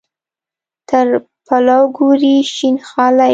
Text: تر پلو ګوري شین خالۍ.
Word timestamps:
تر 0.89 1.07
پلو 1.47 1.81
ګوري 1.95 2.35
شین 2.53 2.75
خالۍ. 2.87 3.29